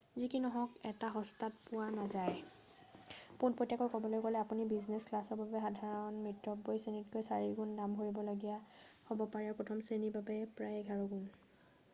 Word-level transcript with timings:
যি 0.19 0.27
কি 0.31 0.39
নহওক 0.45 0.71
এইটো 0.89 1.07
সস্তাত 1.15 1.51
পোৱা 1.65 1.89
নাযায় 1.99 2.39
পোনপটীয়াকৈ 3.39 3.87
ক'বলৈ 3.95 4.21
গ'লে 4.23 4.39
আপুনি 4.45 4.65
বিজনেছ 4.73 5.03
ক্লাছৰ 5.11 5.39
বাবে 5.43 5.61
সাধাৰণ 5.67 6.17
মিতব্যয়ীশ্ৰেণীতকৈ 6.25 7.29
চাৰিগুণ 7.29 7.77
দাম 7.83 7.95
ভৰিব 8.01 8.21
লগীয়া 8.33 8.59
হ'ব 9.11 9.23
পাৰে 9.35 9.51
আৰু 9.53 9.59
প্ৰথম 9.63 9.85
শ্ৰেণীৰ 9.91 10.17
বাবে 10.19 10.41
প্ৰায় 10.59 10.83
এঘাৰ 10.83 11.07
গুণ 11.15 11.23